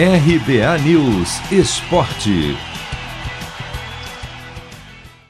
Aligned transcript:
RBA 0.00 0.78
News 0.84 1.40
Esporte. 1.50 2.56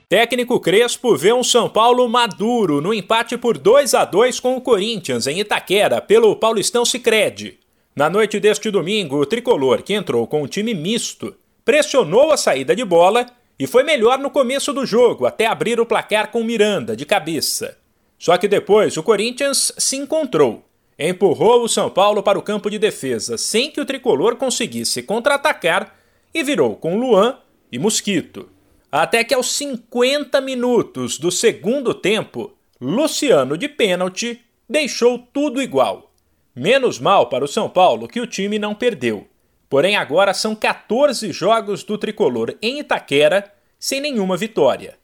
Técnico 0.06 0.60
Crespo 0.60 1.16
vê 1.16 1.32
um 1.32 1.42
São 1.42 1.70
Paulo 1.70 2.06
maduro 2.06 2.78
no 2.82 2.92
empate 2.92 3.38
por 3.38 3.56
2 3.56 3.94
a 3.94 4.04
2 4.04 4.38
com 4.40 4.58
o 4.58 4.60
Corinthians 4.60 5.26
em 5.26 5.40
Itaquera 5.40 6.02
pelo 6.02 6.36
Paulistão 6.36 6.84
Sicredi. 6.84 7.58
Na 7.96 8.10
noite 8.10 8.38
deste 8.38 8.70
domingo, 8.70 9.16
o 9.16 9.24
tricolor, 9.24 9.82
que 9.82 9.94
entrou 9.94 10.26
com 10.26 10.42
um 10.42 10.46
time 10.46 10.74
misto, 10.74 11.34
pressionou 11.64 12.30
a 12.30 12.36
saída 12.36 12.76
de 12.76 12.84
bola 12.84 13.24
e 13.58 13.66
foi 13.66 13.82
melhor 13.82 14.18
no 14.18 14.28
começo 14.28 14.74
do 14.74 14.84
jogo, 14.84 15.24
até 15.24 15.46
abrir 15.46 15.80
o 15.80 15.86
placar 15.86 16.30
com 16.30 16.44
Miranda 16.44 16.94
de 16.94 17.06
cabeça. 17.06 17.78
Só 18.18 18.36
que 18.36 18.46
depois 18.46 18.98
o 18.98 19.02
Corinthians 19.02 19.72
se 19.78 19.96
encontrou 19.96 20.67
empurrou 20.98 21.62
o 21.62 21.68
São 21.68 21.88
Paulo 21.88 22.22
para 22.22 22.38
o 22.38 22.42
campo 22.42 22.68
de 22.68 22.78
defesa 22.78 23.38
sem 23.38 23.70
que 23.70 23.80
o 23.80 23.86
tricolor 23.86 24.36
conseguisse 24.36 25.02
contra-atacar 25.02 25.94
e 26.34 26.42
virou 26.42 26.74
com 26.76 26.98
Luan 26.98 27.38
e 27.70 27.78
Mosquito. 27.78 28.48
Até 28.90 29.22
que 29.22 29.34
aos 29.34 29.52
50 29.52 30.40
minutos 30.40 31.18
do 31.18 31.30
segundo 31.30 31.94
tempo, 31.94 32.54
Luciano 32.80 33.56
de 33.56 33.68
pênalti 33.68 34.40
deixou 34.68 35.18
tudo 35.18 35.62
igual. 35.62 36.12
Menos 36.54 36.98
mal 36.98 37.28
para 37.28 37.44
o 37.44 37.48
São 37.48 37.68
Paulo 37.68 38.08
que 38.08 38.20
o 38.20 38.26
time 38.26 38.58
não 38.58 38.74
perdeu. 38.74 39.26
Porém, 39.68 39.96
agora 39.96 40.32
são 40.32 40.54
14 40.54 41.30
jogos 41.30 41.84
do 41.84 41.98
tricolor 41.98 42.56
em 42.62 42.80
Itaquera 42.80 43.52
sem 43.78 44.00
nenhuma 44.00 44.36
vitória. 44.36 44.96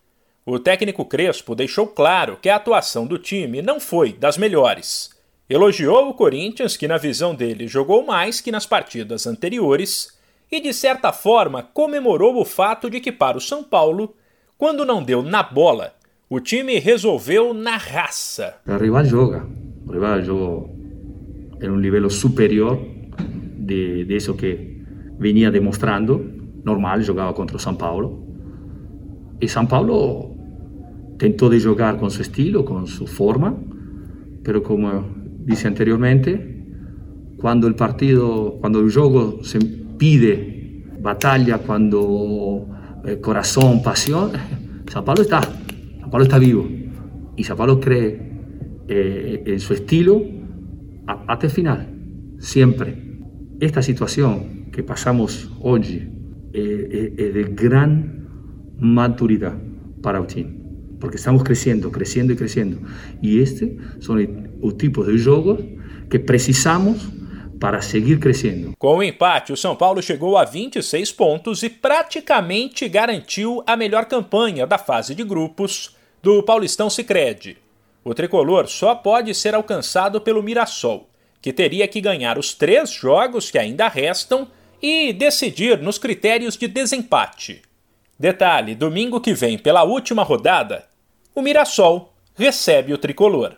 O 0.44 0.58
técnico 0.58 1.04
Crespo 1.04 1.54
deixou 1.54 1.86
claro 1.86 2.38
que 2.40 2.48
a 2.48 2.56
atuação 2.56 3.06
do 3.06 3.18
time 3.18 3.62
não 3.62 3.78
foi 3.78 4.12
das 4.12 4.36
melhores. 4.36 5.13
Elogiou 5.48 6.08
o 6.08 6.14
Corinthians, 6.14 6.74
que 6.76 6.88
na 6.88 6.96
visão 6.96 7.34
dele 7.34 7.68
jogou 7.68 8.04
mais 8.06 8.40
que 8.40 8.50
nas 8.50 8.64
partidas 8.64 9.26
anteriores, 9.26 10.18
e 10.50 10.58
de 10.58 10.72
certa 10.72 11.12
forma 11.12 11.62
comemorou 11.62 12.40
o 12.40 12.44
fato 12.44 12.88
de 12.88 12.98
que 12.98 13.12
para 13.12 13.36
o 13.36 13.40
São 13.40 13.62
Paulo, 13.62 14.14
quando 14.56 14.86
não 14.86 15.02
deu 15.02 15.22
na 15.22 15.42
bola, 15.42 15.92
o 16.30 16.40
time 16.40 16.78
resolveu 16.78 17.52
na 17.52 17.76
raça. 17.76 18.54
O 18.66 18.76
rival 18.76 19.04
joga, 19.04 19.46
o 19.86 19.92
rival 19.92 20.22
joga 20.22 20.68
em 21.60 21.68
um 21.68 21.76
nível 21.76 22.08
superior 22.08 22.78
de, 23.58 24.04
de 24.04 24.16
isso 24.16 24.34
que 24.34 24.82
vinha 25.18 25.50
demonstrando. 25.50 26.32
Normal, 26.64 27.02
jogava 27.02 27.34
contra 27.34 27.56
o 27.56 27.60
São 27.60 27.74
Paulo. 27.74 28.26
E 29.40 29.46
São 29.46 29.66
Paulo 29.66 30.34
tentou 31.18 31.50
de 31.50 31.58
jogar 31.58 31.98
com 31.98 32.08
seu 32.08 32.22
estilo, 32.22 32.64
com 32.64 32.86
sua 32.86 33.06
forma, 33.06 33.58
pero 34.42 34.62
como 34.62 35.04
dice 35.44 35.68
anteriormente, 35.68 36.64
cuando 37.38 37.66
el 37.66 37.74
partido, 37.74 38.56
cuando 38.60 38.80
el 38.80 38.92
juego 38.92 39.44
se 39.44 39.58
pide 39.98 40.84
batalla, 41.00 41.58
cuando 41.58 42.66
el 43.04 43.20
corazón, 43.20 43.82
pasión, 43.82 44.30
Sao 44.90 45.04
Paulo 45.04 45.22
está, 45.22 45.40
Sao 46.00 46.10
Paulo 46.10 46.24
está 46.24 46.38
vivo 46.38 46.66
y 47.36 47.44
Sao 47.44 47.56
Paulo 47.56 47.80
cree 47.80 48.32
eh, 48.88 49.42
en 49.46 49.60
su 49.60 49.74
estilo 49.74 50.22
hasta 51.06 51.46
el 51.46 51.52
final, 51.52 51.88
siempre. 52.38 53.02
Esta 53.60 53.82
situación 53.82 54.70
que 54.72 54.82
pasamos 54.82 55.50
hoy 55.60 56.08
eh, 56.52 56.88
eh, 56.90 57.14
es 57.18 57.34
de 57.34 57.44
gran 57.54 58.26
maturidad 58.78 59.56
para 60.02 60.26
team 60.26 60.63
porque 61.04 61.18
estamos 61.18 61.42
crescendo, 61.42 61.90
crescendo 61.90 62.32
e 62.32 62.36
crescendo. 62.36 62.80
E 63.22 63.38
este 63.38 63.78
são 64.00 64.16
os 64.62 64.72
tipos 64.72 65.06
de 65.06 65.18
jogos 65.18 65.62
que 66.08 66.18
precisamos 66.18 67.06
para 67.60 67.82
seguir 67.82 68.18
crescendo. 68.18 68.72
Com 68.78 68.96
o 68.96 69.02
empate, 69.02 69.52
o 69.52 69.56
São 69.56 69.76
Paulo 69.76 70.02
chegou 70.02 70.38
a 70.38 70.44
26 70.44 71.12
pontos 71.12 71.62
e 71.62 71.68
praticamente 71.68 72.88
garantiu 72.88 73.62
a 73.66 73.76
melhor 73.76 74.06
campanha 74.06 74.66
da 74.66 74.78
fase 74.78 75.14
de 75.14 75.22
grupos 75.22 75.94
do 76.22 76.42
Paulistão 76.42 76.88
Sicredi. 76.88 77.58
O 78.02 78.14
tricolor 78.14 78.66
só 78.66 78.94
pode 78.94 79.34
ser 79.34 79.54
alcançado 79.54 80.22
pelo 80.22 80.42
Mirassol, 80.42 81.10
que 81.40 81.52
teria 81.52 81.86
que 81.86 82.00
ganhar 82.00 82.38
os 82.38 82.54
três 82.54 82.90
jogos 82.90 83.50
que 83.50 83.58
ainda 83.58 83.88
restam 83.88 84.48
e 84.80 85.12
decidir 85.12 85.78
nos 85.78 85.98
critérios 85.98 86.56
de 86.56 86.66
desempate. 86.66 87.60
Detalhe: 88.18 88.74
domingo 88.74 89.20
que 89.20 89.34
vem, 89.34 89.58
pela 89.58 89.82
última 89.82 90.22
rodada, 90.22 90.86
o 91.34 91.42
Mirassol 91.42 92.12
recebe 92.36 92.92
o 92.92 92.98
tricolor. 92.98 93.56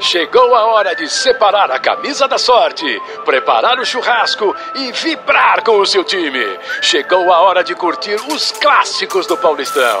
Chegou 0.00 0.54
a 0.54 0.66
hora 0.66 0.94
de 0.94 1.08
separar 1.08 1.70
a 1.72 1.78
camisa 1.78 2.28
da 2.28 2.38
sorte, 2.38 2.84
preparar 3.24 3.80
o 3.80 3.84
churrasco 3.84 4.54
e 4.76 4.92
vibrar 4.92 5.64
com 5.64 5.80
o 5.80 5.86
seu 5.86 6.04
time. 6.04 6.44
Chegou 6.80 7.32
a 7.32 7.40
hora 7.40 7.64
de 7.64 7.74
curtir 7.74 8.14
os 8.32 8.52
clássicos 8.52 9.26
do 9.26 9.36
Paulistão. 9.36 10.00